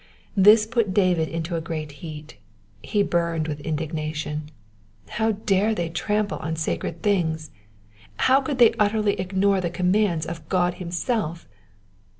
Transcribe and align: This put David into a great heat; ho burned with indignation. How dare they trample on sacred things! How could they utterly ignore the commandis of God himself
This 0.35 0.65
put 0.65 0.95
David 0.95 1.27
into 1.29 1.55
a 1.55 1.61
great 1.61 1.91
heat; 2.01 2.37
ho 2.91 3.03
burned 3.03 3.47
with 3.47 3.59
indignation. 3.59 4.49
How 5.09 5.33
dare 5.33 5.75
they 5.75 5.89
trample 5.89 6.39
on 6.39 6.55
sacred 6.55 7.03
things! 7.03 7.51
How 8.15 8.41
could 8.41 8.57
they 8.57 8.73
utterly 8.79 9.13
ignore 9.19 9.61
the 9.61 9.69
commandis 9.69 10.25
of 10.25 10.49
God 10.49 10.73
himself 10.81 11.47